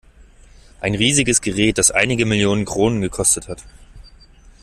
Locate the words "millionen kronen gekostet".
2.25-3.47